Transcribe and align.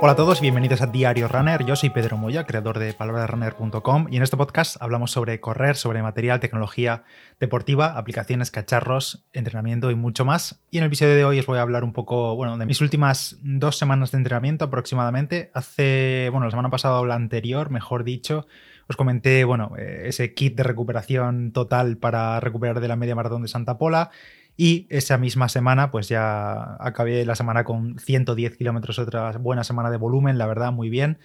Hola 0.00 0.12
a 0.12 0.16
todos, 0.16 0.40
bienvenidos 0.40 0.80
a 0.80 0.86
Diario 0.86 1.26
Runner. 1.26 1.64
Yo 1.64 1.74
soy 1.74 1.90
Pedro 1.90 2.16
Moya, 2.16 2.44
creador 2.44 2.78
de 2.78 2.92
palabrasrunner.com 2.92 4.06
y 4.08 4.16
en 4.16 4.22
este 4.22 4.36
podcast 4.36 4.80
hablamos 4.80 5.10
sobre 5.10 5.40
correr, 5.40 5.74
sobre 5.74 6.02
material, 6.02 6.38
tecnología 6.38 7.02
deportiva, 7.40 7.98
aplicaciones, 7.98 8.52
cacharros, 8.52 9.24
entrenamiento 9.32 9.90
y 9.90 9.96
mucho 9.96 10.24
más. 10.24 10.60
Y 10.70 10.78
en 10.78 10.84
el 10.84 10.86
episodio 10.86 11.16
de 11.16 11.24
hoy 11.24 11.40
os 11.40 11.46
voy 11.46 11.58
a 11.58 11.62
hablar 11.62 11.82
un 11.82 11.92
poco, 11.92 12.36
bueno, 12.36 12.56
de 12.56 12.66
mis 12.66 12.80
últimas 12.80 13.38
dos 13.42 13.76
semanas 13.76 14.12
de 14.12 14.18
entrenamiento 14.18 14.66
aproximadamente. 14.66 15.50
Hace, 15.52 16.28
bueno, 16.30 16.44
la 16.44 16.52
semana 16.52 16.70
pasada 16.70 17.00
o 17.00 17.04
la 17.04 17.16
anterior, 17.16 17.70
mejor 17.70 18.04
dicho, 18.04 18.46
os 18.86 18.96
comenté, 18.96 19.42
bueno, 19.42 19.72
eh, 19.76 20.02
ese 20.04 20.32
kit 20.32 20.56
de 20.56 20.62
recuperación 20.62 21.50
total 21.50 21.96
para 21.96 22.38
recuperar 22.38 22.78
de 22.78 22.86
la 22.86 22.94
media 22.94 23.16
maratón 23.16 23.42
de 23.42 23.48
Santa 23.48 23.78
Pola 23.78 24.12
y 24.58 24.86
esa 24.90 25.18
misma 25.18 25.48
semana, 25.48 25.92
pues 25.92 26.08
ya 26.08 26.76
acabé 26.80 27.24
la 27.24 27.36
semana 27.36 27.64
con 27.64 27.98
110 28.00 28.56
kilómetros, 28.56 28.98
otra 28.98 29.30
buena 29.38 29.62
semana 29.64 29.88
de 29.90 29.98
volumen, 29.98 30.36
la 30.36 30.46
verdad, 30.46 30.72
muy 30.72 30.90
bien. 30.90 31.18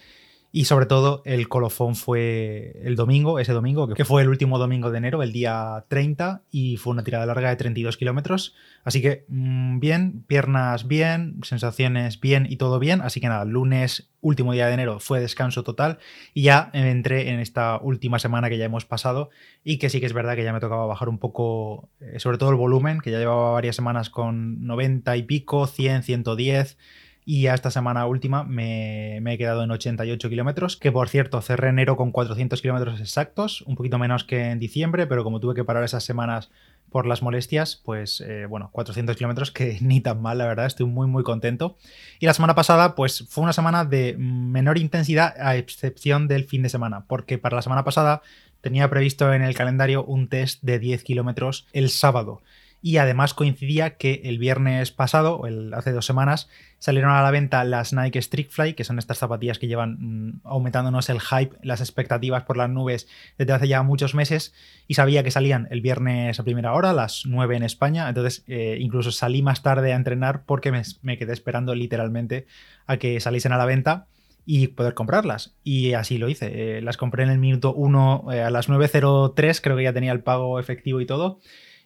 Y 0.56 0.66
sobre 0.66 0.86
todo 0.86 1.24
el 1.26 1.50
colofón 1.50 1.96
fue 1.96 2.80
el 2.84 2.96
domingo, 2.96 3.40
ese 3.40 3.54
domingo, 3.54 3.88
que 3.88 4.06
fue 4.06 4.22
el 4.22 4.30
último 4.30 4.60
domingo 4.60 4.92
de 4.92 5.00
enero, 5.00 5.24
el 5.24 5.32
día 5.32 5.84
30, 5.88 6.44
y 6.52 6.78
fue 6.78 6.92
una 6.92 7.04
tirada 7.04 7.26
larga 7.26 7.50
de 7.50 7.56
32 7.56 7.98
kilómetros. 7.98 8.54
Así 8.84 9.02
que 9.02 9.26
mm, 9.30 9.80
bien, 9.80 10.24
piernas 10.28 10.88
bien, 10.88 11.40
sensaciones 11.42 12.20
bien 12.20 12.46
y 12.48 12.58
todo 12.58 12.78
bien. 12.78 13.02
Así 13.02 13.20
que 13.20 13.30
nada, 13.30 13.46
lunes, 13.46 14.12
último 14.22 14.54
día 14.54 14.68
de 14.68 14.76
enero, 14.76 15.00
fue 15.00 15.20
descanso 15.20 15.64
total 15.64 15.98
y 16.36 16.44
ya 16.44 16.70
entré 16.74 17.32
en 17.32 17.40
esta 17.40 17.80
última 17.82 18.20
semana 18.20 18.48
que 18.48 18.60
ya 18.60 18.66
hemos 18.66 18.86
pasado 18.86 19.32
y 19.64 19.80
que 19.80 19.90
sí 19.90 20.00
que 20.00 20.06
es 20.06 20.14
verdad 20.14 20.36
que 20.36 20.44
ya 20.44 20.54
me 20.54 20.60
tocaba 20.60 20.86
bajar 20.86 21.10
un 21.10 21.18
poco, 21.18 21.90
eh, 22.00 22.20
sobre 22.20 22.38
todo 22.38 22.52
el 22.52 22.58
volumen, 22.58 23.02
que 23.02 23.10
ya 23.10 23.18
llevaba 23.18 23.54
varias 23.54 23.76
semanas 23.76 24.12
con 24.12 24.64
90 24.68 25.18
y 25.18 25.24
pico, 25.24 25.66
100, 25.66 26.04
110 26.04 26.78
y 27.26 27.48
a 27.48 27.54
esta 27.54 27.72
semana 27.72 28.06
última 28.06 28.44
me, 28.44 29.18
he 29.18 29.38
quedado 29.38 29.64
en 29.64 29.72
88 29.72 30.30
kilómetros, 30.30 30.78
que 30.78 30.92
por 30.92 31.10
cierto 31.10 31.42
cerré 31.42 31.70
enero 31.70 31.96
con 31.96 32.12
400 32.12 32.62
kilómetros 32.62 33.00
exactos, 33.00 33.62
un 33.62 33.76
poquito 33.76 33.98
menos 33.98 34.24
que 34.24 34.50
en 34.52 34.60
diciembre, 34.60 35.08
pero 35.08 35.24
como 35.24 35.40
tuve 35.40 35.56
que 35.56 35.64
parar 35.64 35.84
esas 35.84 36.04
semanas 36.04 36.52
por 36.90 37.08
las 37.08 37.22
molestias, 37.24 37.82
pues 37.84 38.22
eh, 38.22 38.46
bueno, 38.48 38.70
400 38.72 39.16
kilómetros 39.16 39.52
que 39.52 39.78
ni 39.82 40.02
tan 40.02 40.22
mal, 40.22 40.38
la 40.38 40.48
verdad, 40.48 40.66
estoy 40.66 40.86
muy 40.86 41.08
muy 41.08 41.24
contento. 41.24 41.78
Y 42.20 42.26
la 42.26 42.34
semana 42.34 42.56
pasada 42.56 42.96
pues 42.96 43.26
fue 43.30 43.44
una 43.44 43.54
semana 43.54 43.86
de 43.86 44.16
menor 44.18 44.78
intensidad 44.78 45.34
a 45.40 45.56
excepción 45.56 46.28
del 46.28 46.46
fin 46.46 46.64
de 46.64 46.70
semana, 46.70 47.06
porque 47.08 47.38
para 47.38 47.56
la 47.56 47.62
semana 47.62 47.84
pasada 47.84 48.22
tenía 48.62 48.90
previsto 48.90 49.34
en 49.34 49.42
el 49.42 49.56
calendario 49.56 50.04
un 50.04 50.28
test 50.28 50.62
de 50.62 50.80
10 50.80 51.04
kilómetros 51.04 51.68
el 51.74 51.90
sábado 51.90 52.42
y 52.84 52.98
además 52.98 53.34
coincidía 53.34 53.96
que 53.96 54.24
el 54.26 54.38
viernes 54.40 54.92
pasado, 54.92 55.44
hace 55.74 55.94
dos 55.94 56.06
semanas, 56.06 56.50
salieron 56.80 57.12
a 57.12 57.24
la 57.24 57.32
venta 57.32 57.64
las 57.64 57.94
Nike 57.94 58.22
Fly, 58.22 58.74
que 58.74 58.84
son 58.84 59.00
estas 59.00 59.20
zapatillas 59.20 59.58
que 59.58 59.68
llevan 59.68 59.96
mm, 60.02 60.42
aumentándonos 60.44 61.10
el 61.10 61.22
hype, 61.22 61.56
las 61.64 61.80
expectativas 61.80 62.44
por 62.44 62.58
las 62.58 62.70
nubes 62.70 63.08
desde 63.38 63.54
hace 63.54 63.70
ya 63.70 63.84
muchos 63.84 64.16
meses 64.16 64.54
y 64.86 64.96
sabía 64.96 65.24
que 65.24 65.32
salían 65.32 65.70
el 65.72 65.80
viernes 65.80 66.42
a 66.42 66.44
primera 66.44 66.74
hora, 66.74 66.90
a 66.90 66.94
las 66.94 67.26
9 67.26 67.56
en 67.56 67.64
España, 67.64 68.10
entonces 68.10 68.44
eh, 68.48 68.76
incluso 68.82 69.14
salí 69.14 69.42
más 69.42 69.64
tarde 69.64 69.94
a 69.94 69.96
entrenar 69.96 70.44
porque 70.46 70.74
me, 70.74 71.18
quedé 71.18 71.32
esperando 71.32 71.76
literalmente 71.76 72.48
a 72.86 72.98
que 72.98 73.18
saliesen 73.22 73.54
a 73.54 73.58
la 73.58 73.66
venta 73.66 74.08
y 74.46 74.68
poder 74.68 74.94
comprarlas. 74.94 75.56
Y 75.64 75.94
así 75.94 76.18
lo 76.18 76.28
hice. 76.28 76.80
Eh, 76.80 76.82
las 76.82 76.98
compré 76.98 77.24
en 77.24 77.30
el 77.30 77.40
minuto 77.40 77.74
1 77.74 78.26
eh, 78.34 78.42
a 78.42 78.50
las 78.50 78.68
9.03, 78.68 79.62
creo 79.64 79.78
que 79.78 79.84
ya 79.84 79.94
tenía 79.94 80.12
el 80.12 80.20
pago 80.20 80.60
efectivo 80.60 81.00
y 81.00 81.06
todo. 81.06 81.40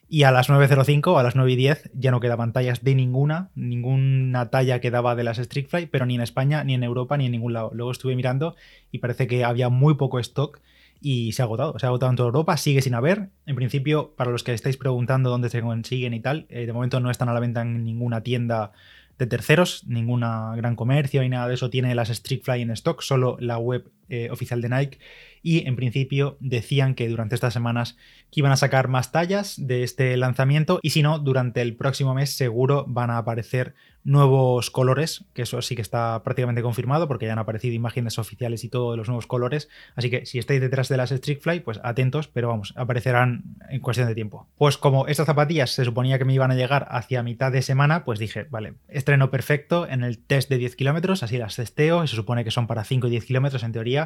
Y 0.09 0.23
a 0.23 0.31
las 0.31 0.49
9.05, 0.49 1.19
a 1.19 1.23
las 1.23 1.35
9.10, 1.35 1.91
ya 1.93 2.11
no 2.11 2.21
quedaban 2.21 2.53
tallas 2.53 2.81
de 2.81 2.95
ninguna, 2.95 3.49
ninguna 3.55 4.49
talla 4.49 4.79
quedaba 4.79 5.15
de 5.15 5.25
las 5.25 5.41
Fly, 5.47 5.87
pero 5.87 6.05
ni 6.05 6.15
en 6.15 6.21
España, 6.21 6.63
ni 6.63 6.75
en 6.75 6.83
Europa, 6.83 7.17
ni 7.17 7.25
en 7.25 7.33
ningún 7.33 7.51
lado. 7.51 7.71
Luego 7.73 7.91
estuve 7.91 8.15
mirando 8.15 8.55
y 8.89 8.99
parece 8.99 9.27
que 9.27 9.43
había 9.43 9.67
muy 9.67 9.95
poco 9.95 10.19
stock 10.19 10.61
y 11.01 11.33
se 11.33 11.41
ha 11.41 11.45
agotado. 11.45 11.77
Se 11.77 11.85
ha 11.85 11.89
agotado 11.89 12.09
en 12.11 12.15
toda 12.15 12.27
Europa, 12.27 12.55
sigue 12.55 12.81
sin 12.81 12.93
haber. 12.93 13.29
En 13.45 13.55
principio, 13.55 14.13
para 14.15 14.31
los 14.31 14.43
que 14.43 14.53
estáis 14.53 14.77
preguntando 14.77 15.29
dónde 15.29 15.49
se 15.49 15.61
consiguen 15.61 16.13
y 16.13 16.21
tal, 16.21 16.45
eh, 16.49 16.65
de 16.65 16.73
momento 16.73 17.01
no 17.01 17.11
están 17.11 17.27
a 17.27 17.33
la 17.33 17.41
venta 17.41 17.61
en 17.61 17.83
ninguna 17.83 18.23
tienda 18.23 18.71
de 19.17 19.27
terceros, 19.27 19.83
ninguna 19.87 20.53
gran 20.55 20.75
comercio 20.75 21.23
y 21.23 21.29
nada 21.29 21.49
de 21.49 21.55
eso 21.55 21.69
tiene 21.69 21.93
las 21.95 22.21
Fly 22.21 22.61
en 22.61 22.71
stock, 22.71 23.01
solo 23.01 23.35
la 23.39 23.57
web 23.57 23.91
eh, 24.09 24.29
oficial 24.31 24.61
de 24.61 24.69
Nike 24.69 24.99
y 25.41 25.67
en 25.67 25.75
principio 25.75 26.37
decían 26.39 26.95
que 26.95 27.07
durante 27.07 27.35
estas 27.35 27.53
semanas 27.53 27.97
que 28.31 28.41
iban 28.41 28.51
a 28.51 28.57
sacar 28.57 28.87
más 28.87 29.11
tallas 29.11 29.55
de 29.57 29.83
este 29.83 30.15
lanzamiento 30.17 30.79
y 30.81 30.89
si 30.89 31.01
no, 31.01 31.19
durante 31.19 31.61
el 31.61 31.75
próximo 31.75 32.13
mes 32.13 32.31
seguro 32.31 32.85
van 32.87 33.09
a 33.09 33.17
aparecer 33.17 33.75
nuevos 34.07 34.71
colores, 34.71 35.25
que 35.33 35.41
eso 35.41 35.61
sí 35.61 35.75
que 35.75 35.81
está 35.81 36.23
prácticamente 36.23 36.61
confirmado 36.61 37.09
porque 37.09 37.25
ya 37.25 37.33
han 37.33 37.39
aparecido 37.39 37.75
imágenes 37.75 38.17
oficiales 38.17 38.63
y 38.63 38.69
todo 38.69 38.91
de 38.91 38.97
los 38.97 39.09
nuevos 39.09 39.27
colores, 39.27 39.67
así 39.95 40.09
que 40.09 40.25
si 40.25 40.39
estáis 40.39 40.61
detrás 40.61 40.87
de 40.87 40.95
las 40.95 41.13
Fly, 41.41 41.59
pues 41.59 41.81
atentos, 41.83 42.29
pero 42.29 42.47
vamos, 42.47 42.73
aparecerán 42.77 43.43
en 43.69 43.81
cuestión 43.81 44.07
de 44.07 44.15
tiempo. 44.15 44.47
Pues 44.57 44.77
como 44.77 45.07
estas 45.07 45.25
zapatillas 45.25 45.71
se 45.71 45.83
suponía 45.83 46.17
que 46.17 46.23
me 46.23 46.33
iban 46.33 46.51
a 46.51 46.55
llegar 46.55 46.87
hacia 46.89 47.21
mitad 47.21 47.51
de 47.51 47.61
semana, 47.61 48.05
pues 48.05 48.17
dije, 48.17 48.45
vale, 48.49 48.75
estreno 48.87 49.29
perfecto 49.29 49.85
en 49.85 50.03
el 50.03 50.19
test 50.19 50.49
de 50.49 50.57
10 50.57 50.77
kilómetros, 50.77 51.21
así 51.21 51.37
las 51.37 51.57
testeo, 51.57 52.05
y 52.05 52.07
se 52.07 52.15
supone 52.15 52.45
que 52.45 52.51
son 52.51 52.65
para 52.65 52.85
5 52.85 53.07
y 53.07 53.09
10 53.09 53.25
kilómetros 53.25 53.63
en 53.63 53.73
teoría, 53.73 53.96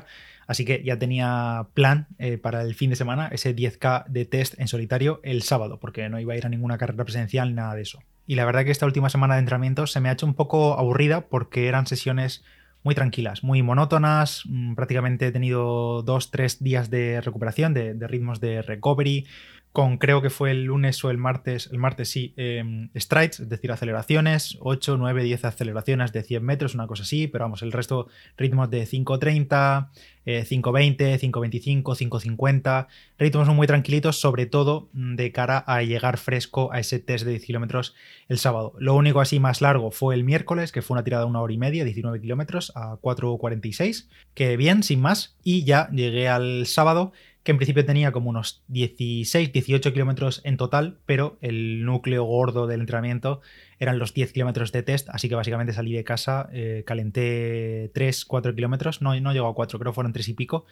así 0.48 0.66
que 0.66 0.84
ya 0.84 0.98
tenía 0.98 1.68
plan 1.74 2.08
eh, 2.18 2.38
para 2.38 2.62
el 2.62 2.76
fin 2.76 2.90
de 2.90 2.96
semana, 2.96 3.30
ese 3.32 3.56
10K 3.56 4.06
de 4.08 4.26
test 4.26 4.60
en 4.60 4.68
solitario 4.68 5.20
el 5.24 5.44
sábado, 5.44 5.80
porque 5.80 6.08
no 6.10 6.20
iba 6.20 6.34
a 6.34 6.38
ir 6.38 6.46
a 6.46 6.50
ninguna 6.50 6.78
carrera 6.78 7.04
presencial 7.04 7.56
nada 7.56 7.76
de 7.76 7.84
eso. 7.84 8.00
Y 8.28 8.36
la 8.36 8.46
verdad 8.46 8.64
que 8.64 8.72
esta 8.72 8.86
última 8.86 9.10
semana 9.10 9.36
de 9.36 9.40
entrenamiento 9.40 9.88
se 9.88 10.00
me 10.00 10.10
ha 10.10 10.14
hecho 10.14 10.26
un 10.26 10.36
poco 10.36 10.78
aburrida 10.78 11.22
porque 11.22 11.68
eran 11.68 11.88
sesiones 11.88 12.44
muy 12.84 12.96
tranquilas, 12.96 13.44
muy 13.44 13.62
monótonas. 13.62 14.44
Mm, 14.46 14.76
prácticamente 14.76 15.28
he 15.28 15.32
tenido 15.32 16.02
dos, 16.04 16.32
tres 16.32 16.64
días 16.64 16.90
de 16.90 17.22
recuperación, 17.22 17.74
de 17.74 18.08
ritmos 18.08 18.40
de 18.40 18.62
recovery, 18.62 19.26
con 19.72 19.98
creo 19.98 20.22
que 20.22 20.30
fue 20.30 20.52
el 20.52 20.66
lunes 20.66 21.04
o 21.06 21.10
el 21.10 21.18
martes, 21.18 21.70
el 21.72 21.78
martes 21.78 22.10
sí, 22.10 22.34
eh, 22.36 22.90
strides, 22.96 23.40
es 23.40 23.50
decir, 23.50 23.72
aceleraciones, 23.72 24.58
8, 24.60 24.98
9, 24.98 25.24
10 25.24 25.46
aceleraciones 25.46 26.12
de 26.12 26.24
100 26.24 26.44
metros, 26.44 26.76
una 26.76 26.88
cosa 26.88 27.04
así, 27.04 27.28
pero 27.28 27.46
vamos, 27.46 27.62
el 27.62 27.72
resto 27.72 28.08
ritmos 28.38 28.70
de 28.70 28.84
5.30, 28.84 29.90
eh, 30.26 30.46
5.20, 30.48 31.20
5.25, 31.20 31.84
5.50, 31.84 32.88
ritmos 33.18 33.48
muy 33.48 33.66
tranquilitos, 33.66 34.20
sobre 34.20 34.46
todo 34.46 34.90
de 34.94 35.32
cara 35.32 35.60
a 35.60 35.82
llegar 35.84 36.18
fresco 36.18 36.72
a 36.74 36.80
ese 36.80 37.00
test 37.00 37.24
de 37.24 37.32
10 37.32 37.46
kilómetros 37.46 37.96
el 38.28 38.40
sábado. 38.40 38.74
Lo 38.78 38.96
único 38.96 39.22
así 39.22 39.40
más 39.40 39.62
largo 39.62 39.92
fue 39.92 40.16
el 40.16 40.26
miércoles, 40.26 40.74
que 40.74 40.82
fue 40.82 40.96
una 40.96 41.04
tirada 41.06 41.24
de 41.24 41.30
una 41.30 41.42
hora 41.42 41.54
y 41.54 41.58
media, 41.58 41.86
19 41.86 42.20
kilómetros 42.20 42.74
a 42.76 42.98
4.46, 42.98 44.10
que 44.34 44.58
bien, 44.58 44.84
sin 44.84 45.00
más, 45.00 45.38
y 45.44 45.64
ya 45.64 45.90
llegué 45.92 46.28
al 46.28 46.68
sábado 46.68 47.14
que 47.44 47.52
en 47.52 47.58
principio 47.58 47.86
tenía 47.86 48.12
como 48.12 48.30
unos 48.30 48.64
16, 48.68 49.52
18 49.52 49.94
kilómetros 49.94 50.42
en 50.44 50.58
total, 50.58 51.00
pero 51.06 51.38
el 51.42 51.84
núcleo 51.86 52.24
gordo 52.24 52.68
del 52.68 52.82
entrenamiento 52.82 53.42
eran 53.80 53.98
los 53.98 54.14
10 54.14 54.32
kilómetros 54.32 54.72
de 54.72 54.84
test, 54.84 55.10
así 55.10 55.28
que 55.28 55.36
básicamente 55.36 55.74
salí 55.74 55.94
de 55.94 56.04
casa, 56.04 56.50
eh, 56.54 56.84
calenté 56.86 57.90
3, 57.94 58.26
4 58.26 58.54
kilómetros, 58.54 59.02
no, 59.02 59.20
no 59.20 59.34
llegó 59.34 59.48
a 59.48 59.56
4, 59.56 59.80
creo 59.80 59.94
fueron 59.94 60.14
3 60.14 60.30
y 60.30 60.34
pico, 60.36 60.66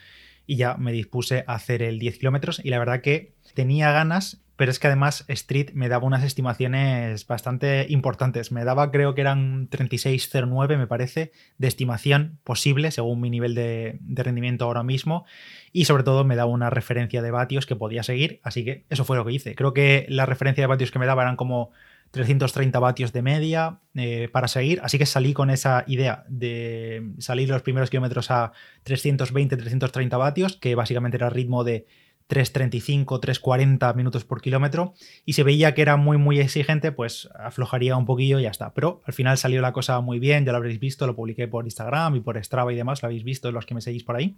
y 0.49 0.55
ya 0.55 0.77
me 0.77 0.91
dispuse 0.91 1.43
a 1.45 1.53
hacer 1.53 1.83
el 1.83 1.99
10 1.99 2.17
kilómetros 2.17 2.59
y 2.63 2.71
la 2.71 2.79
verdad 2.79 3.01
que 3.01 3.35
tenía 3.53 3.91
ganas, 3.91 4.41
pero 4.55 4.71
es 4.71 4.79
que 4.79 4.87
además 4.87 5.23
Street 5.27 5.73
me 5.75 5.89
daba 5.89 6.07
unas 6.07 6.23
estimaciones 6.23 7.27
bastante 7.27 7.85
importantes. 7.89 8.51
Me 8.51 8.63
daba, 8.63 8.89
creo 8.89 9.13
que 9.13 9.21
eran 9.21 9.69
36,09, 9.69 10.75
me 10.79 10.87
parece, 10.87 11.31
de 11.59 11.67
estimación 11.67 12.39
posible 12.43 12.89
según 12.89 13.21
mi 13.21 13.29
nivel 13.29 13.53
de, 13.53 13.99
rendimiento 14.07 14.65
ahora 14.65 14.81
mismo. 14.81 15.23
Y 15.71 15.85
sobre 15.85 16.01
todo 16.01 16.25
me 16.25 16.35
daba 16.35 16.49
una 16.49 16.71
referencia 16.71 17.21
de 17.21 17.29
vatios 17.29 17.67
que 17.67 17.75
podía 17.75 18.01
seguir, 18.01 18.39
así 18.41 18.65
que 18.65 18.85
eso 18.89 19.05
fue 19.05 19.17
lo 19.17 19.25
que 19.25 19.33
hice. 19.33 19.53
Creo 19.53 19.75
que 19.75 20.07
la 20.09 20.25
referencia 20.25 20.63
de 20.63 20.67
vatios 20.67 20.89
que 20.89 20.97
me 20.97 21.05
daba 21.05 21.21
eran 21.21 21.35
como 21.35 21.69
330 22.11 22.79
vatios 22.79 23.13
de 23.13 23.21
media 23.21 23.79
eh, 23.95 24.29
para 24.31 24.47
seguir, 24.47 24.79
así 24.83 24.97
que 24.97 25.05
salí 25.05 25.33
con 25.33 25.49
esa 25.49 25.83
idea 25.87 26.25
de 26.27 27.13
salir 27.19 27.49
los 27.49 27.61
primeros 27.61 27.89
kilómetros 27.89 28.31
a 28.31 28.51
320-330 28.85 30.17
vatios, 30.17 30.57
que 30.57 30.75
básicamente 30.75 31.17
era 31.17 31.29
ritmo 31.29 31.63
de 31.63 31.85
3.35, 32.29 33.19
3.40 33.19 33.95
minutos 33.95 34.23
por 34.23 34.39
kilómetro 34.39 34.93
y 35.25 35.33
se 35.33 35.43
veía 35.43 35.73
que 35.73 35.81
era 35.81 35.97
muy 35.97 36.17
muy 36.17 36.39
exigente, 36.39 36.91
pues 36.91 37.27
aflojaría 37.33 37.97
un 37.97 38.05
poquillo 38.05 38.39
y 38.39 38.43
ya 38.43 38.49
está. 38.49 38.73
Pero 38.73 39.01
al 39.05 39.13
final 39.13 39.37
salió 39.37 39.61
la 39.61 39.73
cosa 39.73 39.99
muy 40.01 40.19
bien, 40.19 40.45
ya 40.45 40.51
lo 40.51 40.59
habréis 40.59 40.79
visto, 40.79 41.07
lo 41.07 41.15
publiqué 41.15 41.47
por 41.47 41.65
Instagram 41.65 42.15
y 42.15 42.19
por 42.21 42.41
Strava 42.43 42.71
y 42.71 42.75
demás, 42.75 43.01
lo 43.01 43.07
habéis 43.07 43.23
visto 43.23 43.51
los 43.51 43.65
que 43.65 43.73
me 43.73 43.81
seguís 43.81 44.03
por 44.03 44.15
ahí. 44.15 44.37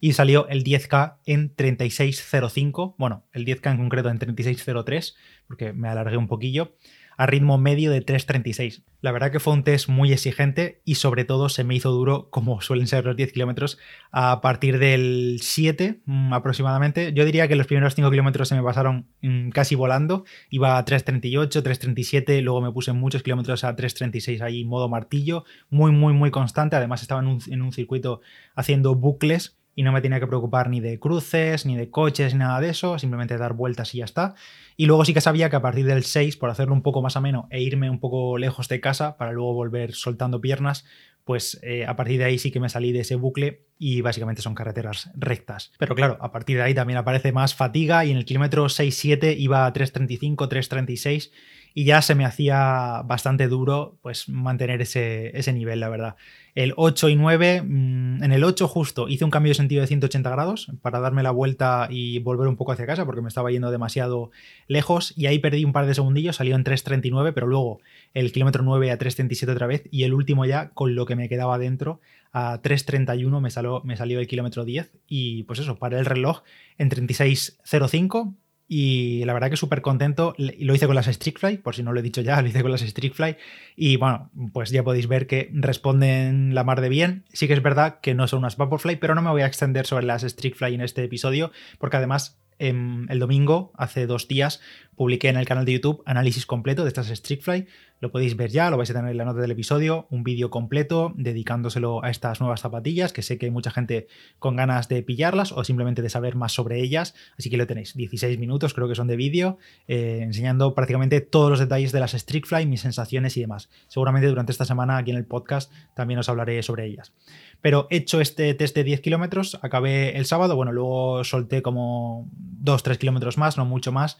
Y 0.00 0.14
salió 0.14 0.48
el 0.48 0.64
10K 0.64 1.18
en 1.26 1.54
36.05, 1.54 2.94
bueno, 2.98 3.26
el 3.32 3.44
10K 3.44 3.72
en 3.72 3.76
concreto 3.76 4.08
en 4.08 4.18
36.03, 4.18 5.14
porque 5.46 5.72
me 5.72 5.88
alargué 5.88 6.16
un 6.16 6.26
poquillo. 6.26 6.74
A 7.20 7.26
ritmo 7.26 7.58
medio 7.58 7.90
de 7.90 8.02
3.36. 8.02 8.82
La 9.02 9.12
verdad 9.12 9.30
que 9.30 9.40
fue 9.40 9.52
un 9.52 9.62
test 9.62 9.90
muy 9.90 10.10
exigente 10.10 10.80
y 10.86 10.94
sobre 10.94 11.26
todo 11.26 11.50
se 11.50 11.64
me 11.64 11.74
hizo 11.74 11.90
duro, 11.90 12.30
como 12.30 12.62
suelen 12.62 12.86
ser 12.86 13.04
los 13.04 13.14
10 13.14 13.34
kilómetros, 13.34 13.76
a 14.10 14.40
partir 14.40 14.78
del 14.78 15.36
7 15.42 16.00
mm, 16.06 16.32
aproximadamente. 16.32 17.12
Yo 17.12 17.26
diría 17.26 17.46
que 17.46 17.56
los 17.56 17.66
primeros 17.66 17.94
5 17.94 18.10
kilómetros 18.10 18.48
se 18.48 18.54
me 18.54 18.62
pasaron 18.62 19.06
mm, 19.20 19.50
casi 19.50 19.74
volando. 19.74 20.24
Iba 20.48 20.78
a 20.78 20.84
3.38, 20.86 21.62
3.37, 21.62 22.40
luego 22.40 22.62
me 22.62 22.72
puse 22.72 22.94
muchos 22.94 23.22
kilómetros 23.22 23.64
a 23.64 23.76
3.36 23.76 24.40
ahí 24.40 24.64
modo 24.64 24.88
martillo. 24.88 25.44
Muy, 25.68 25.92
muy, 25.92 26.14
muy 26.14 26.30
constante. 26.30 26.76
Además 26.76 27.02
estaba 27.02 27.20
en 27.20 27.26
un, 27.26 27.42
en 27.48 27.60
un 27.60 27.72
circuito 27.74 28.22
haciendo 28.54 28.94
bucles 28.94 29.59
y 29.74 29.82
no 29.82 29.92
me 29.92 30.00
tenía 30.00 30.20
que 30.20 30.26
preocupar 30.26 30.68
ni 30.68 30.80
de 30.80 30.98
cruces, 30.98 31.66
ni 31.66 31.76
de 31.76 31.90
coches, 31.90 32.34
ni 32.34 32.40
nada 32.40 32.60
de 32.60 32.70
eso, 32.70 32.98
simplemente 32.98 33.38
dar 33.38 33.54
vueltas 33.54 33.94
y 33.94 33.98
ya 33.98 34.04
está. 34.04 34.34
Y 34.76 34.86
luego 34.86 35.04
sí 35.04 35.14
que 35.14 35.20
sabía 35.20 35.50
que 35.50 35.56
a 35.56 35.62
partir 35.62 35.86
del 35.86 36.04
6, 36.04 36.36
por 36.36 36.50
hacerlo 36.50 36.74
un 36.74 36.82
poco 36.82 37.02
más 37.02 37.16
ameno 37.16 37.46
e 37.50 37.62
irme 37.62 37.90
un 37.90 38.00
poco 38.00 38.38
lejos 38.38 38.68
de 38.68 38.80
casa 38.80 39.16
para 39.16 39.32
luego 39.32 39.54
volver 39.54 39.92
soltando 39.92 40.40
piernas, 40.40 40.84
pues 41.24 41.60
eh, 41.62 41.86
a 41.86 41.96
partir 41.96 42.18
de 42.18 42.24
ahí 42.24 42.38
sí 42.38 42.50
que 42.50 42.60
me 42.60 42.68
salí 42.68 42.92
de 42.92 43.00
ese 43.00 43.14
bucle 43.14 43.69
y 43.82 44.02
básicamente 44.02 44.42
son 44.42 44.54
carreteras 44.54 45.10
rectas. 45.14 45.72
Pero 45.78 45.94
claro, 45.94 46.18
a 46.20 46.30
partir 46.30 46.58
de 46.58 46.62
ahí 46.62 46.74
también 46.74 46.98
aparece 46.98 47.32
más 47.32 47.54
fatiga 47.54 48.04
y 48.04 48.10
en 48.10 48.18
el 48.18 48.26
kilómetro 48.26 48.66
6-7 48.66 49.34
iba 49.38 49.64
a 49.64 49.72
3.35, 49.72 50.36
3.36 50.36 51.30
y 51.72 51.84
ya 51.84 52.02
se 52.02 52.14
me 52.14 52.26
hacía 52.26 53.00
bastante 53.06 53.48
duro 53.48 53.96
pues 54.02 54.28
mantener 54.28 54.82
ese, 54.82 55.36
ese 55.38 55.54
nivel, 55.54 55.80
la 55.80 55.88
verdad. 55.88 56.16
El 56.54 56.74
8 56.76 57.08
y 57.08 57.16
9, 57.16 57.62
mm, 57.62 58.22
en 58.22 58.32
el 58.32 58.44
8 58.44 58.68
justo 58.68 59.08
hice 59.08 59.24
un 59.24 59.30
cambio 59.30 59.50
de 59.50 59.54
sentido 59.54 59.80
de 59.80 59.86
180 59.86 60.28
grados 60.28 60.70
para 60.82 61.00
darme 61.00 61.22
la 61.22 61.30
vuelta 61.30 61.88
y 61.88 62.18
volver 62.18 62.48
un 62.48 62.56
poco 62.56 62.72
hacia 62.72 62.84
casa 62.84 63.06
porque 63.06 63.22
me 63.22 63.28
estaba 63.28 63.50
yendo 63.50 63.70
demasiado 63.70 64.30
lejos 64.66 65.14
y 65.16 65.24
ahí 65.24 65.38
perdí 65.38 65.64
un 65.64 65.72
par 65.72 65.86
de 65.86 65.94
segundillos, 65.94 66.36
salió 66.36 66.54
en 66.54 66.64
3.39, 66.64 67.32
pero 67.32 67.46
luego 67.46 67.80
el 68.12 68.30
kilómetro 68.30 68.62
9 68.62 68.90
a 68.90 68.98
3.37 68.98 69.52
otra 69.52 69.66
vez 69.66 69.84
y 69.90 70.02
el 70.02 70.12
último 70.12 70.44
ya 70.44 70.68
con 70.70 70.94
lo 70.94 71.06
que 71.06 71.16
me 71.16 71.30
quedaba 71.30 71.56
dentro 71.56 72.00
a 72.32 72.60
3.31 72.62 73.40
me 73.40 73.50
salió, 73.50 73.82
me 73.84 73.96
salió 73.96 74.20
el 74.20 74.26
kilómetro 74.26 74.64
10 74.64 74.92
y 75.08 75.42
pues 75.44 75.58
eso, 75.58 75.78
paré 75.78 75.98
el 75.98 76.06
reloj 76.06 76.42
en 76.78 76.90
36.05 76.90 78.34
y 78.72 79.24
la 79.24 79.32
verdad 79.32 79.50
que 79.50 79.56
súper 79.56 79.82
contento. 79.82 80.32
Lo 80.38 80.74
hice 80.76 80.86
con 80.86 80.94
las 80.94 81.08
Fly, 81.18 81.58
por 81.58 81.74
si 81.74 81.82
no 81.82 81.92
lo 81.92 81.98
he 81.98 82.04
dicho 82.04 82.20
ya, 82.20 82.40
lo 82.42 82.46
hice 82.46 82.62
con 82.62 82.70
las 82.70 82.84
Fly. 82.84 83.36
Y 83.74 83.96
bueno, 83.96 84.30
pues 84.52 84.70
ya 84.70 84.84
podéis 84.84 85.08
ver 85.08 85.26
que 85.26 85.50
responden 85.52 86.54
la 86.54 86.62
mar 86.62 86.80
de 86.80 86.88
bien. 86.88 87.24
Sí 87.32 87.48
que 87.48 87.54
es 87.54 87.62
verdad 87.64 87.98
que 88.00 88.14
no 88.14 88.28
son 88.28 88.38
unas 88.38 88.56
Vaporfly, 88.56 88.94
pero 88.94 89.16
no 89.16 89.22
me 89.22 89.30
voy 89.30 89.42
a 89.42 89.46
extender 89.46 89.86
sobre 89.86 90.06
las 90.06 90.24
Fly 90.36 90.74
en 90.74 90.82
este 90.82 91.02
episodio, 91.02 91.50
porque 91.80 91.96
además 91.96 92.38
el 92.60 93.18
domingo, 93.18 93.72
hace 93.76 94.06
dos 94.06 94.28
días, 94.28 94.60
publiqué 94.94 95.30
en 95.30 95.38
el 95.38 95.46
canal 95.46 95.64
de 95.64 95.72
YouTube 95.72 96.02
análisis 96.06 96.46
completo 96.46 96.84
de 96.84 96.88
estas 96.88 97.10
Fly. 97.40 97.66
Lo 98.00 98.10
podéis 98.10 98.34
ver 98.34 98.50
ya, 98.50 98.70
lo 98.70 98.78
vais 98.78 98.88
a 98.90 98.94
tener 98.94 99.10
en 99.10 99.16
la 99.18 99.26
nota 99.26 99.40
del 99.40 99.50
episodio, 99.50 100.06
un 100.08 100.24
vídeo 100.24 100.48
completo 100.48 101.12
dedicándoselo 101.16 102.02
a 102.02 102.08
estas 102.08 102.40
nuevas 102.40 102.62
zapatillas, 102.62 103.12
que 103.12 103.20
sé 103.20 103.36
que 103.36 103.46
hay 103.46 103.52
mucha 103.52 103.70
gente 103.70 104.08
con 104.38 104.56
ganas 104.56 104.88
de 104.88 105.02
pillarlas 105.02 105.52
o 105.52 105.62
simplemente 105.64 106.00
de 106.00 106.08
saber 106.08 106.34
más 106.34 106.52
sobre 106.52 106.80
ellas, 106.80 107.14
así 107.38 107.50
que 107.50 107.58
lo 107.58 107.66
tenéis, 107.66 107.94
16 107.94 108.38
minutos 108.38 108.72
creo 108.72 108.88
que 108.88 108.94
son 108.94 109.06
de 109.06 109.16
vídeo, 109.16 109.58
eh, 109.86 110.20
enseñando 110.22 110.74
prácticamente 110.74 111.20
todos 111.20 111.50
los 111.50 111.58
detalles 111.58 111.92
de 111.92 112.00
las 112.00 112.16
Fly, 112.44 112.64
mis 112.64 112.80
sensaciones 112.80 113.36
y 113.36 113.42
demás. 113.42 113.68
Seguramente 113.88 114.28
durante 114.28 114.52
esta 114.52 114.64
semana 114.64 114.96
aquí 114.96 115.10
en 115.10 115.18
el 115.18 115.26
podcast 115.26 115.70
también 115.94 116.20
os 116.20 116.28
hablaré 116.30 116.62
sobre 116.62 116.86
ellas. 116.86 117.12
Pero 117.60 117.86
hecho 117.90 118.22
este 118.22 118.54
test 118.54 118.74
de 118.74 118.84
10 118.84 119.02
kilómetros, 119.02 119.58
acabé 119.60 120.16
el 120.16 120.24
sábado, 120.24 120.56
bueno, 120.56 120.72
luego 120.72 121.22
solté 121.24 121.60
como 121.60 122.30
2-3 122.62 122.96
kilómetros 122.96 123.36
más, 123.36 123.58
no 123.58 123.66
mucho 123.66 123.92
más. 123.92 124.18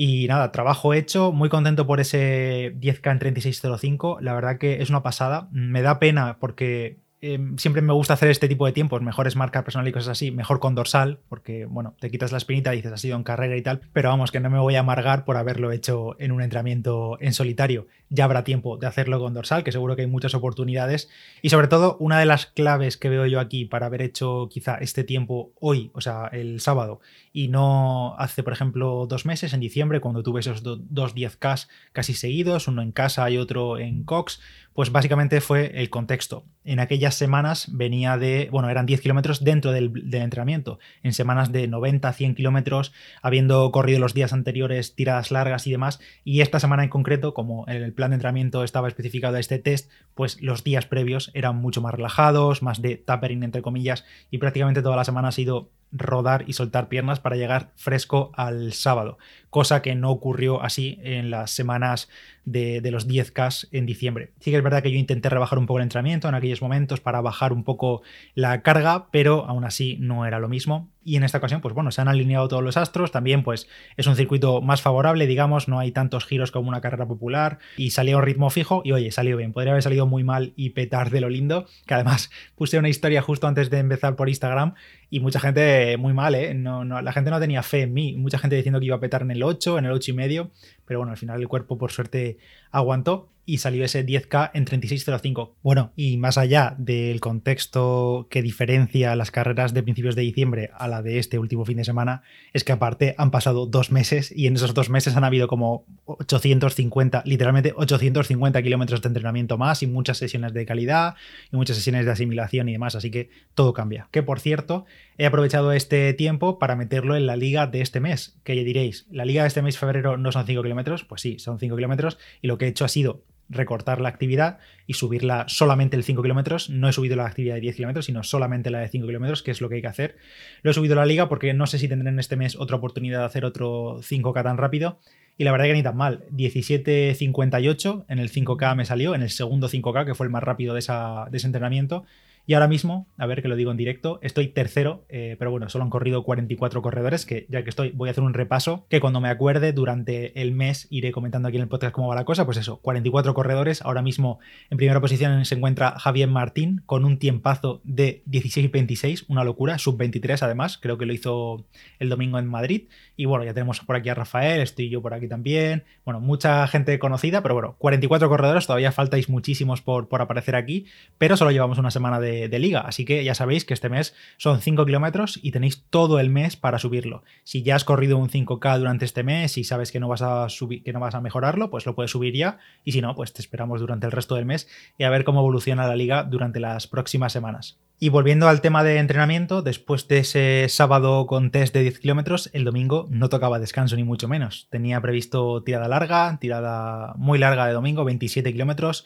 Y 0.00 0.28
nada, 0.28 0.52
trabajo 0.52 0.94
hecho, 0.94 1.32
muy 1.32 1.48
contento 1.48 1.84
por 1.84 1.98
ese 1.98 2.72
10K 2.78 3.10
en 3.10 3.34
36.05. 3.34 4.20
La 4.20 4.32
verdad 4.32 4.56
que 4.56 4.80
es 4.80 4.90
una 4.90 5.02
pasada. 5.02 5.48
Me 5.50 5.82
da 5.82 5.98
pena 5.98 6.38
porque 6.38 7.00
Em, 7.20 7.58
siempre 7.58 7.82
me 7.82 7.92
gusta 7.92 8.14
hacer 8.14 8.30
este 8.30 8.46
tipo 8.46 8.64
de 8.64 8.70
tiempos, 8.70 9.02
mejores 9.02 9.34
marcas 9.34 9.64
personal 9.64 9.88
y 9.88 9.92
cosas 9.92 10.10
así, 10.10 10.30
mejor 10.30 10.60
con 10.60 10.76
dorsal, 10.76 11.18
porque 11.28 11.64
bueno, 11.64 11.96
te 11.98 12.12
quitas 12.12 12.30
la 12.30 12.38
espinita 12.38 12.72
y 12.72 12.76
dices, 12.76 12.92
ha 12.92 12.96
sido 12.96 13.16
en 13.16 13.24
carrera 13.24 13.56
y 13.56 13.62
tal, 13.62 13.80
pero 13.92 14.10
vamos, 14.10 14.30
que 14.30 14.38
no 14.38 14.50
me 14.50 14.60
voy 14.60 14.76
a 14.76 14.80
amargar 14.80 15.24
por 15.24 15.36
haberlo 15.36 15.72
hecho 15.72 16.14
en 16.20 16.30
un 16.30 16.42
entrenamiento 16.42 17.18
en 17.20 17.32
solitario. 17.32 17.88
Ya 18.08 18.24
habrá 18.24 18.44
tiempo 18.44 18.76
de 18.76 18.86
hacerlo 18.86 19.18
con 19.18 19.34
dorsal, 19.34 19.64
que 19.64 19.72
seguro 19.72 19.96
que 19.96 20.02
hay 20.02 20.08
muchas 20.08 20.34
oportunidades. 20.34 21.10
Y 21.42 21.50
sobre 21.50 21.66
todo, 21.66 21.96
una 21.98 22.20
de 22.20 22.26
las 22.26 22.46
claves 22.46 22.96
que 22.96 23.08
veo 23.08 23.26
yo 23.26 23.40
aquí 23.40 23.64
para 23.64 23.86
haber 23.86 24.00
hecho 24.00 24.48
quizá 24.48 24.76
este 24.76 25.02
tiempo 25.02 25.50
hoy, 25.60 25.90
o 25.94 26.00
sea, 26.00 26.28
el 26.32 26.60
sábado, 26.60 27.00
y 27.32 27.48
no 27.48 28.14
hace, 28.18 28.44
por 28.44 28.52
ejemplo, 28.52 29.06
dos 29.08 29.26
meses, 29.26 29.52
en 29.52 29.60
diciembre, 29.60 30.00
cuando 30.00 30.22
tuve 30.22 30.40
esos 30.40 30.62
dos 30.62 31.16
10K 31.16 31.68
casi 31.92 32.14
seguidos, 32.14 32.68
uno 32.68 32.80
en 32.80 32.92
casa 32.92 33.28
y 33.28 33.38
otro 33.38 33.78
en 33.78 34.04
Cox, 34.04 34.40
pues 34.78 34.92
básicamente 34.92 35.40
fue 35.40 35.72
el 35.80 35.90
contexto. 35.90 36.44
En 36.62 36.78
semanas 37.14 37.68
venía 37.72 38.16
de, 38.16 38.48
bueno, 38.50 38.70
eran 38.70 38.86
10 38.86 39.00
kilómetros 39.00 39.44
dentro 39.44 39.72
del, 39.72 39.92
entrenamiento, 40.12 40.78
en 41.02 41.12
semanas 41.12 41.52
de 41.52 41.68
90, 41.68 42.12
100 42.12 42.34
kilómetros, 42.34 42.92
habiendo 43.22 43.70
corrido 43.72 44.00
los 44.00 44.14
días 44.14 44.32
anteriores 44.32 44.94
tiradas 44.94 45.30
largas 45.30 45.66
y 45.66 45.70
demás, 45.70 46.00
y 46.24 46.40
esta 46.40 46.60
semana 46.60 46.84
en 46.84 46.90
concreto, 46.90 47.34
como 47.34 47.66
el 47.66 47.92
plan 47.92 48.10
de 48.10 48.16
entrenamiento 48.16 48.64
estaba 48.64 48.88
especificado 48.88 49.36
a 49.36 49.40
este 49.40 49.58
test, 49.58 49.90
pues 50.14 50.40
los 50.42 50.64
días 50.64 50.86
previos 50.86 51.30
eran 51.34 51.56
mucho 51.56 51.80
más 51.80 51.94
relajados, 51.94 52.62
más 52.62 52.82
de 52.82 52.96
tapering 52.96 53.42
entre 53.42 53.62
comillas, 53.62 54.04
y 54.30 54.38
prácticamente 54.38 54.82
toda 54.82 54.96
la 54.96 55.04
semana 55.04 55.28
ha 55.28 55.32
sido 55.32 55.70
rodar 55.92 56.44
y 56.46 56.52
soltar 56.52 56.88
piernas 56.88 57.20
para 57.20 57.36
llegar 57.36 57.72
fresco 57.76 58.30
al 58.34 58.72
sábado, 58.72 59.18
cosa 59.50 59.82
que 59.82 59.94
no 59.94 60.10
ocurrió 60.10 60.62
así 60.62 60.98
en 61.02 61.30
las 61.30 61.50
semanas 61.50 62.08
de, 62.44 62.80
los 62.90 63.08
10K 63.08 63.68
en 63.72 63.86
diciembre. 63.86 64.32
Sí 64.40 64.50
que 64.50 64.56
es 64.56 64.62
verdad 64.62 64.82
que 64.82 64.90
yo 64.90 64.98
intenté 64.98 65.28
rebajar 65.28 65.58
un 65.58 65.66
poco 65.66 65.78
el 65.78 65.84
entrenamiento 65.84 66.28
en 66.28 66.34
aquellos 66.34 66.62
momentos 66.62 67.00
para 67.00 67.20
bajar 67.20 67.52
un 67.52 67.64
poco 67.64 68.02
la 68.34 68.62
carga, 68.62 69.08
pero 69.10 69.44
aún 69.46 69.64
así 69.64 69.96
no 70.00 70.26
era 70.26 70.38
lo 70.38 70.48
mismo. 70.48 70.90
Y 71.04 71.16
en 71.16 71.22
esta 71.22 71.38
ocasión, 71.38 71.60
pues 71.60 71.74
bueno, 71.74 71.90
se 71.90 72.00
han 72.00 72.08
alineado 72.08 72.48
todos 72.48 72.62
los 72.62 72.76
astros. 72.76 73.12
También, 73.12 73.42
pues 73.42 73.68
es 73.96 74.06
un 74.06 74.16
circuito 74.16 74.60
más 74.60 74.82
favorable, 74.82 75.26
digamos, 75.26 75.68
no 75.68 75.78
hay 75.78 75.92
tantos 75.92 76.26
giros 76.26 76.50
como 76.50 76.68
una 76.68 76.80
carrera 76.80 77.06
popular. 77.06 77.58
Y 77.76 77.90
salió 77.90 78.16
a 78.16 78.18
un 78.20 78.26
ritmo 78.26 78.50
fijo. 78.50 78.82
Y 78.84 78.92
oye, 78.92 79.10
salió 79.10 79.36
bien. 79.36 79.52
Podría 79.52 79.72
haber 79.72 79.82
salido 79.82 80.06
muy 80.06 80.24
mal 80.24 80.52
y 80.56 80.70
petar 80.70 81.10
de 81.10 81.20
lo 81.20 81.28
lindo. 81.28 81.66
Que 81.86 81.94
además 81.94 82.30
puse 82.56 82.78
una 82.78 82.88
historia 82.88 83.22
justo 83.22 83.46
antes 83.46 83.70
de 83.70 83.78
empezar 83.78 84.16
por 84.16 84.28
Instagram. 84.28 84.74
Y 85.10 85.20
mucha 85.20 85.40
gente 85.40 85.96
muy 85.96 86.12
mal, 86.12 86.34
¿eh? 86.34 86.52
No, 86.52 86.84
no, 86.84 87.00
la 87.00 87.12
gente 87.12 87.30
no 87.30 87.40
tenía 87.40 87.62
fe 87.62 87.82
en 87.82 87.94
mí. 87.94 88.14
Mucha 88.16 88.38
gente 88.38 88.56
diciendo 88.56 88.78
que 88.78 88.86
iba 88.86 88.96
a 88.96 89.00
petar 89.00 89.22
en 89.22 89.30
el 89.30 89.42
8, 89.42 89.78
en 89.78 89.86
el 89.86 89.92
8 89.92 90.10
y 90.10 90.14
medio. 90.14 90.50
Pero 90.84 91.00
bueno, 91.00 91.12
al 91.12 91.18
final 91.18 91.40
el 91.40 91.48
cuerpo, 91.48 91.78
por 91.78 91.92
suerte, 91.92 92.38
aguantó 92.70 93.28
y 93.48 93.58
salió 93.58 93.82
ese 93.82 94.04
10K 94.04 94.50
en 94.52 94.66
36.05. 94.66 95.52
Bueno, 95.62 95.92
y 95.96 96.18
más 96.18 96.36
allá 96.36 96.74
del 96.76 97.18
contexto 97.18 98.26
que 98.28 98.42
diferencia 98.42 99.16
las 99.16 99.30
carreras 99.30 99.72
de 99.72 99.82
principios 99.82 100.14
de 100.14 100.20
diciembre 100.20 100.70
a 100.74 100.86
la 100.86 101.00
de 101.00 101.18
este 101.18 101.38
último 101.38 101.64
fin 101.64 101.78
de 101.78 101.84
semana, 101.84 102.20
es 102.52 102.62
que 102.62 102.72
aparte 102.72 103.14
han 103.16 103.30
pasado 103.30 103.64
dos 103.64 103.90
meses 103.90 104.30
y 104.36 104.48
en 104.48 104.56
esos 104.56 104.74
dos 104.74 104.90
meses 104.90 105.16
han 105.16 105.24
habido 105.24 105.48
como 105.48 105.86
850, 106.04 107.22
literalmente 107.24 107.72
850 107.74 108.62
kilómetros 108.62 109.00
de 109.00 109.08
entrenamiento 109.08 109.56
más 109.56 109.82
y 109.82 109.86
muchas 109.86 110.18
sesiones 110.18 110.52
de 110.52 110.66
calidad 110.66 111.14
y 111.50 111.56
muchas 111.56 111.78
sesiones 111.78 112.04
de 112.04 112.12
asimilación 112.12 112.68
y 112.68 112.72
demás, 112.72 112.96
así 112.96 113.10
que 113.10 113.30
todo 113.54 113.72
cambia. 113.72 114.08
Que 114.10 114.22
por 114.22 114.40
cierto, 114.40 114.84
he 115.16 115.24
aprovechado 115.24 115.72
este 115.72 116.12
tiempo 116.12 116.58
para 116.58 116.76
meterlo 116.76 117.16
en 117.16 117.24
la 117.24 117.36
liga 117.36 117.66
de 117.66 117.80
este 117.80 118.00
mes, 118.00 118.36
que 118.44 118.54
ya 118.54 118.62
diréis, 118.62 119.06
la 119.10 119.24
liga 119.24 119.40
de 119.40 119.48
este 119.48 119.62
mes 119.62 119.78
febrero 119.78 120.18
no 120.18 120.32
son 120.32 120.44
5 120.44 120.62
kilómetros, 120.62 121.04
pues 121.04 121.22
sí, 121.22 121.38
son 121.38 121.58
5 121.58 121.74
kilómetros 121.76 122.18
y 122.42 122.46
lo 122.48 122.57
que 122.58 122.66
he 122.66 122.68
hecho 122.68 122.84
ha 122.84 122.88
sido 122.88 123.24
recortar 123.48 124.00
la 124.00 124.08
actividad 124.08 124.58
y 124.86 124.94
subirla 124.94 125.46
solamente 125.48 125.96
el 125.96 126.04
5 126.04 126.22
kilómetros. 126.22 126.70
No 126.70 126.88
he 126.88 126.92
subido 126.92 127.16
la 127.16 127.26
actividad 127.26 127.54
de 127.54 127.62
10 127.62 127.76
kilómetros, 127.76 128.06
sino 128.06 128.22
solamente 128.22 128.70
la 128.70 128.80
de 128.80 128.88
5 128.88 129.06
kilómetros, 129.06 129.42
que 129.42 129.50
es 129.50 129.60
lo 129.60 129.68
que 129.68 129.76
hay 129.76 129.80
que 129.80 129.88
hacer. 129.88 130.16
Lo 130.62 130.70
he 130.70 130.74
subido 130.74 130.94
la 130.94 131.06
liga 131.06 131.28
porque 131.28 131.54
no 131.54 131.66
sé 131.66 131.78
si 131.78 131.88
tendré 131.88 132.10
en 132.10 132.18
este 132.18 132.36
mes 132.36 132.56
otra 132.56 132.76
oportunidad 132.76 133.20
de 133.20 133.24
hacer 133.24 133.44
otro 133.44 134.00
5K 134.00 134.42
tan 134.42 134.58
rápido. 134.58 134.98
Y 135.36 135.44
la 135.44 135.52
verdad 135.52 135.66
que 135.66 135.74
ni 135.74 135.82
tan 135.82 135.96
mal. 135.96 136.24
17.58 136.32 138.04
en 138.08 138.18
el 138.18 138.30
5K 138.30 138.74
me 138.74 138.84
salió, 138.84 139.14
en 139.14 139.22
el 139.22 139.30
segundo 139.30 139.68
5K, 139.68 140.04
que 140.04 140.14
fue 140.14 140.26
el 140.26 140.32
más 140.32 140.42
rápido 140.42 140.74
de, 140.74 140.80
de 140.80 141.36
ese 141.36 141.46
entrenamiento. 141.46 142.04
Y 142.48 142.54
ahora 142.54 142.66
mismo, 142.66 143.06
a 143.18 143.26
ver 143.26 143.42
que 143.42 143.48
lo 143.48 143.56
digo 143.56 143.70
en 143.70 143.76
directo, 143.76 144.20
estoy 144.22 144.48
tercero, 144.48 145.04
eh, 145.10 145.36
pero 145.38 145.50
bueno, 145.50 145.68
solo 145.68 145.84
han 145.84 145.90
corrido 145.90 146.22
44 146.22 146.80
corredores, 146.80 147.26
que 147.26 147.44
ya 147.50 147.62
que 147.62 147.68
estoy, 147.68 147.90
voy 147.90 148.08
a 148.08 148.12
hacer 148.12 148.24
un 148.24 148.32
repaso, 148.32 148.86
que 148.88 149.00
cuando 149.00 149.20
me 149.20 149.28
acuerde 149.28 149.74
durante 149.74 150.40
el 150.40 150.52
mes 150.52 150.86
iré 150.88 151.12
comentando 151.12 151.48
aquí 151.48 151.58
en 151.58 151.64
el 151.64 151.68
podcast 151.68 151.92
cómo 151.92 152.08
va 152.08 152.14
la 152.14 152.24
cosa, 152.24 152.46
pues 152.46 152.56
eso, 152.56 152.78
44 152.78 153.34
corredores, 153.34 153.82
ahora 153.82 154.00
mismo 154.00 154.38
en 154.70 154.78
primera 154.78 154.98
posición 154.98 155.44
se 155.44 155.56
encuentra 155.56 155.98
Javier 155.98 156.30
Martín 156.30 156.80
con 156.86 157.04
un 157.04 157.18
tiempazo 157.18 157.82
de 157.84 158.22
16-26, 158.24 159.26
una 159.28 159.44
locura, 159.44 159.76
sub-23 159.76 160.40
además, 160.40 160.78
creo 160.80 160.96
que 160.96 161.04
lo 161.04 161.12
hizo 161.12 161.66
el 161.98 162.08
domingo 162.08 162.38
en 162.38 162.46
Madrid, 162.46 162.88
y 163.14 163.26
bueno, 163.26 163.44
ya 163.44 163.52
tenemos 163.52 163.80
por 163.80 163.94
aquí 163.94 164.08
a 164.08 164.14
Rafael, 164.14 164.62
estoy 164.62 164.88
yo 164.88 165.02
por 165.02 165.12
aquí 165.12 165.28
también, 165.28 165.84
bueno, 166.06 166.20
mucha 166.20 166.66
gente 166.68 166.98
conocida, 166.98 167.42
pero 167.42 167.52
bueno, 167.52 167.76
44 167.76 168.26
corredores, 168.30 168.66
todavía 168.66 168.90
faltáis 168.90 169.28
muchísimos 169.28 169.82
por, 169.82 170.08
por 170.08 170.22
aparecer 170.22 170.56
aquí, 170.56 170.86
pero 171.18 171.36
solo 171.36 171.50
llevamos 171.50 171.76
una 171.76 171.90
semana 171.90 172.18
de 172.20 172.37
de, 172.46 172.58
liga. 172.58 172.80
Así 172.80 173.04
que 173.04 173.24
ya 173.24 173.34
sabéis 173.34 173.64
que 173.64 173.74
este 173.74 173.88
mes 173.88 174.14
son 174.36 174.60
5 174.60 174.84
kilómetros 174.86 175.40
y 175.42 175.50
tenéis 175.50 175.84
todo 175.90 176.20
el 176.20 176.30
mes 176.30 176.56
para 176.56 176.78
subirlo. 176.78 177.24
Si 177.44 177.62
ya 177.62 177.74
has 177.74 177.84
corrido 177.84 178.18
un 178.18 178.28
5K 178.28 178.78
durante 178.78 179.04
este 179.04 179.22
mes 179.22 179.58
y 179.58 179.64
sabes 179.64 179.90
que 179.90 179.98
no 179.98 180.08
vas 180.08 180.22
a 180.22 180.48
subir, 180.48 180.82
que 180.82 180.92
no 180.92 181.00
vas 181.00 181.14
a 181.14 181.20
mejorarlo, 181.20 181.70
pues 181.70 181.86
lo 181.86 181.94
puedes 181.94 182.10
subir 182.10 182.34
ya. 182.34 182.58
Y 182.84 182.92
si 182.92 183.00
no, 183.00 183.14
pues 183.14 183.32
te 183.32 183.42
esperamos 183.42 183.80
durante 183.80 184.06
el 184.06 184.12
resto 184.12 184.36
del 184.36 184.46
mes 184.46 184.68
y 184.98 185.04
a 185.04 185.10
ver 185.10 185.24
cómo 185.24 185.40
evoluciona 185.40 185.88
la 185.88 185.96
liga 185.96 186.22
durante 186.22 186.60
las 186.60 186.86
próximas 186.86 187.32
semanas. 187.32 187.78
Y 188.00 188.10
volviendo 188.10 188.48
al 188.48 188.60
tema 188.60 188.84
de 188.84 188.98
entrenamiento, 188.98 189.60
después 189.60 190.06
de 190.06 190.18
ese 190.18 190.66
sábado 190.68 191.26
con 191.26 191.50
test 191.50 191.74
de 191.74 191.82
10 191.82 191.98
kilómetros, 191.98 192.48
el 192.52 192.62
domingo 192.62 193.08
no 193.10 193.28
tocaba 193.28 193.58
descanso 193.58 193.96
ni 193.96 194.04
mucho 194.04 194.28
menos. 194.28 194.68
Tenía 194.70 195.00
previsto 195.00 195.64
tirada 195.64 195.88
larga, 195.88 196.38
tirada 196.40 197.14
muy 197.16 197.40
larga 197.40 197.66
de 197.66 197.72
domingo, 197.72 198.04
27 198.04 198.52
kilómetros. 198.52 199.04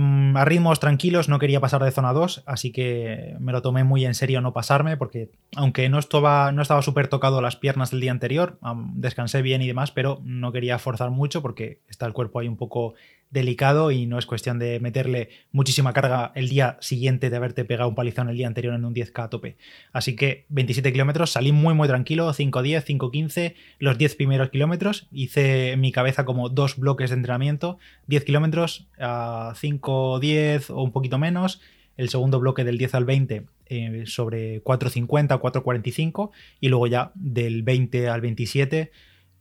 Mm, 0.00 0.36
a 0.36 0.44
ritmos 0.44 0.78
tranquilos, 0.78 1.28
no 1.28 1.40
quería 1.40 1.58
pasar 1.58 1.82
de 1.82 1.90
zona 1.90 2.12
2, 2.12 2.44
así 2.46 2.70
que 2.70 3.34
me 3.40 3.50
lo 3.50 3.62
tomé 3.62 3.82
muy 3.82 4.04
en 4.06 4.14
serio 4.14 4.40
no 4.40 4.52
pasarme, 4.52 4.96
porque 4.96 5.32
aunque 5.56 5.88
no 5.88 5.98
estaba 5.98 6.52
no 6.52 6.62
estaba 6.62 6.82
súper 6.82 7.08
tocado 7.08 7.42
las 7.42 7.56
piernas 7.56 7.90
del 7.90 7.98
día 8.02 8.12
anterior, 8.12 8.60
descansé 8.94 9.42
bien 9.42 9.60
y 9.60 9.66
demás, 9.66 9.90
pero 9.90 10.20
no 10.22 10.52
quería 10.52 10.78
forzar 10.78 11.10
mucho 11.10 11.42
porque 11.42 11.80
está 11.88 12.06
el 12.06 12.12
cuerpo 12.12 12.38
ahí 12.38 12.46
un 12.46 12.56
poco 12.56 12.94
delicado 13.30 13.90
y 13.90 14.06
no 14.06 14.18
es 14.18 14.26
cuestión 14.26 14.58
de 14.58 14.80
meterle 14.80 15.28
muchísima 15.52 15.92
carga 15.92 16.32
el 16.34 16.48
día 16.48 16.78
siguiente 16.80 17.30
de 17.30 17.36
haberte 17.36 17.64
pegado 17.64 17.88
un 17.88 17.94
palizón 17.94 18.28
el 18.28 18.36
día 18.36 18.46
anterior 18.46 18.74
en 18.74 18.84
un 18.84 18.94
10K 18.94 19.24
a 19.24 19.30
tope. 19.30 19.56
Así 19.92 20.16
que 20.16 20.46
27 20.48 20.92
kilómetros, 20.92 21.30
salí 21.30 21.52
muy 21.52 21.74
muy 21.74 21.88
tranquilo, 21.88 22.28
5.10, 22.32 22.84
5.15, 22.84 23.54
los 23.78 23.98
10 23.98 24.16
primeros 24.16 24.50
kilómetros, 24.50 25.08
hice 25.12 25.72
en 25.72 25.80
mi 25.80 25.92
cabeza 25.92 26.24
como 26.24 26.48
dos 26.48 26.78
bloques 26.78 27.10
de 27.10 27.16
entrenamiento, 27.16 27.78
10 28.06 28.24
kilómetros 28.24 28.86
a 28.98 29.52
5.10 29.54 30.70
o 30.70 30.82
un 30.82 30.92
poquito 30.92 31.18
menos, 31.18 31.60
el 31.96 32.08
segundo 32.08 32.40
bloque 32.40 32.64
del 32.64 32.78
10 32.78 32.94
al 32.94 33.04
20 33.04 33.46
eh, 33.66 34.04
sobre 34.06 34.62
4.50, 34.64 35.38
4.45 35.40 36.30
y 36.60 36.68
luego 36.68 36.86
ya 36.86 37.12
del 37.14 37.62
20 37.62 38.08
al 38.08 38.20
27 38.20 38.90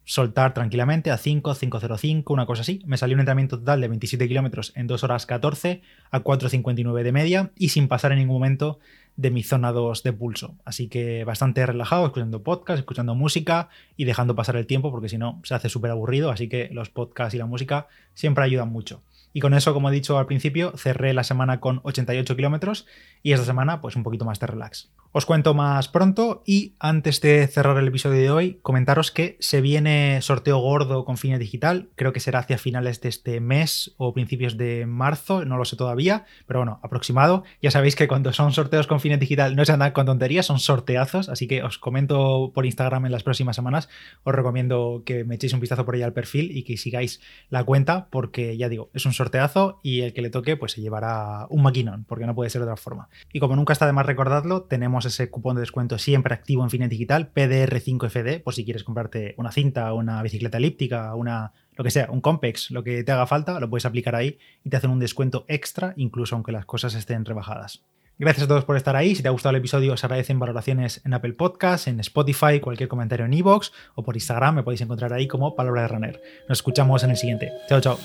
soltar 0.08 0.54
tranquilamente 0.54 1.12
a 1.12 1.18
5, 1.18 1.54
5.05, 1.54 2.24
una 2.32 2.46
cosa 2.46 2.62
así. 2.62 2.82
Me 2.86 2.96
salió 2.96 3.16
un 3.16 3.20
entrenamiento 3.20 3.60
total 3.60 3.82
de 3.82 3.90
27 3.90 4.26
kilómetros 4.30 4.72
en 4.76 4.88
2 4.88 5.04
horas 5.04 5.26
14 5.26 5.82
a 6.12 6.24
4.59 6.24 7.04
de 7.04 7.12
media 7.12 7.52
y 7.58 7.70
sin 7.70 7.90
pasar 7.90 8.14
en 8.14 8.20
ningún 8.20 8.38
momento 8.38 8.80
de 9.18 9.32
mi 9.32 9.44
zona 9.44 9.74
2 9.74 10.04
de 10.04 10.14
pulso. 10.14 10.56
Así 10.64 10.88
que 10.88 11.26
bastante 11.26 11.66
relajado, 11.66 12.06
escuchando 12.06 12.42
podcast, 12.42 12.80
escuchando 12.80 13.16
música 13.16 13.68
y 13.98 14.06
dejando 14.06 14.34
pasar 14.34 14.56
el 14.56 14.66
tiempo 14.66 14.92
porque 14.92 15.10
si 15.10 15.18
no 15.18 15.42
se 15.44 15.54
hace 15.56 15.68
súper 15.68 15.92
aburrido. 15.92 16.32
Así 16.32 16.48
que 16.48 16.70
los 16.72 16.90
podcasts 16.90 17.36
y 17.36 17.38
la 17.38 17.46
música 17.46 17.88
siempre 18.14 18.46
ayudan 18.46 18.70
mucho. 18.70 19.02
Y 19.34 19.39
con 19.39 19.53
eso, 19.53 19.74
como 19.74 19.89
he 19.89 19.93
dicho 19.93 20.17
al 20.17 20.25
principio, 20.25 20.74
cerré 20.77 21.13
la 21.13 21.24
semana 21.24 21.60
con 21.60 21.81
88 21.84 22.36
kilómetros 22.36 22.86
y 23.24 23.34
esta 23.34 23.46
semana 23.46 23.81
pues 23.81 23.96
un 23.96 24.03
poquito 24.03 24.25
más 24.25 24.39
de 24.39 24.48
relax. 24.48 24.89
Os 25.12 25.25
cuento 25.25 25.53
más 25.53 25.88
pronto 25.88 26.43
y 26.46 26.75
antes 26.79 27.22
de 27.22 27.48
cerrar 27.48 27.77
el 27.77 27.88
episodio 27.88 28.22
de 28.22 28.29
hoy, 28.29 28.60
comentaros 28.62 29.10
que 29.10 29.38
se 29.39 29.62
viene 29.62 30.22
sorteo 30.22 30.60
gordo 30.60 31.05
con 31.05 31.17
Fine 31.17 31.39
Digital, 31.39 31.89
creo 31.96 32.13
que 32.13 32.19
será 32.19 32.39
hacia 32.39 32.57
finales 32.57 33.01
de 33.01 33.10
este 33.10 33.39
mes 33.39 33.96
o 33.98 34.13
principios 34.13 34.57
de 34.57 34.86
marzo, 34.86 35.43
no 35.46 35.57
lo 35.57 35.65
sé 35.65 35.75
todavía, 35.75 36.25
pero 36.46 36.60
bueno, 36.60 36.79
aproximado. 36.84 37.43
Ya 37.62 37.72
sabéis 37.72 37.96
que 37.96 38.07
cuando 38.07 38.31
son 38.34 38.51
sorteos 38.51 38.86
con 38.86 39.00
Fine 39.00 39.17
Digital 39.17 39.55
no 39.55 39.65
se 39.65 39.72
andan 39.72 39.91
con 39.91 40.05
tonterías, 40.05 40.46
son 40.46 40.60
sorteazos, 40.60 41.29
así 41.29 41.48
que 41.48 41.63
os 41.63 41.79
comento 41.79 42.51
por 42.53 42.65
Instagram 42.65 43.05
en 43.07 43.12
las 43.12 43.24
próximas 43.24 43.55
semanas, 43.55 43.89
os 44.24 44.36
recomiendo 44.36 45.01
que 45.05 45.24
me 45.24 45.36
echéis 45.36 45.53
un 45.53 45.62
vistazo 45.62 45.86
por 45.86 45.96
ahí 45.96 46.03
al 46.03 46.13
perfil 46.13 46.55
y 46.55 46.63
que 46.63 46.77
sigáis 46.77 47.22
la 47.50 47.63
cuenta 47.63 48.07
porque 48.12 48.55
ya 48.55 48.69
digo, 48.69 48.91
es 48.93 49.05
un 49.05 49.13
sorteazo 49.17 49.79
y 49.83 50.01
el 50.01 50.13
que 50.13 50.21
le 50.21 50.29
toque 50.29 50.55
pues 50.55 50.71
se 50.71 50.81
llevará 50.81 51.47
un 51.50 51.63
maquinón, 51.63 52.05
porque 52.05 52.25
no 52.25 52.36
puede 52.36 52.50
ser 52.50 52.62
de 52.62 52.67
otra 52.67 52.77
forma. 52.77 53.09
Y 53.33 53.39
como 53.39 53.55
nunca 53.55 53.74
está 53.74 53.86
de 53.86 53.93
más 53.93 54.05
recordarlo, 54.05 54.63
tenemos 54.63 55.05
ese 55.05 55.29
cupón 55.29 55.55
de 55.55 55.62
descuento 55.62 55.97
siempre 55.97 56.33
activo 56.33 56.63
en 56.63 56.69
Finet 56.69 56.89
Digital, 56.89 57.33
PDR5FD, 57.33 58.43
por 58.43 58.53
si 58.53 58.63
quieres 58.63 58.83
comprarte 58.83 59.36
una 59.38 59.51
cinta, 59.51 59.93
una 59.93 60.21
bicicleta 60.21 60.57
elíptica, 60.57 61.13
una 61.15 61.53
lo 61.75 61.83
que 61.83 61.91
sea, 61.91 62.09
un 62.09 62.21
Compex, 62.21 62.71
lo 62.71 62.83
que 62.83 63.03
te 63.03 63.12
haga 63.12 63.27
falta, 63.27 63.59
lo 63.59 63.69
puedes 63.69 63.86
aplicar 63.86 64.15
ahí 64.15 64.39
y 64.63 64.69
te 64.69 64.77
hacen 64.77 64.89
un 64.89 65.00
descuento 65.00 65.45
extra, 65.47 65.93
incluso 65.95 66.36
aunque 66.36 66.51
las 66.51 66.65
cosas 66.65 66.95
estén 66.95 67.24
rebajadas. 67.24 67.83
Gracias 68.19 68.45
a 68.45 68.47
todos 68.47 68.65
por 68.65 68.75
estar 68.75 68.95
ahí. 68.95 69.13
Si 69.15 69.21
te 69.21 69.27
ha 69.27 69.31
gustado 69.31 69.51
el 69.51 69.59
episodio, 69.59 69.93
os 69.93 70.03
agradecen 70.03 70.39
valoraciones 70.39 71.01
en 71.05 71.13
Apple 71.13 71.33
Podcasts, 71.33 71.88
en 71.88 72.00
Spotify, 72.00 72.59
cualquier 72.59 72.89
comentario 72.89 73.27
en 73.27 73.33
iVoox 73.33 73.71
o 73.93 74.03
por 74.03 74.15
Instagram. 74.15 74.55
Me 74.55 74.63
podéis 74.63 74.81
encontrar 74.81 75.13
ahí 75.13 75.27
como 75.27 75.55
Palabra 75.55 75.83
de 75.83 75.88
Runner. 75.88 76.21
Nos 76.50 76.57
escuchamos 76.57 77.03
en 77.03 77.12
el 77.12 77.17
siguiente. 77.17 77.51
Chao, 77.69 77.79
chao. 77.79 78.00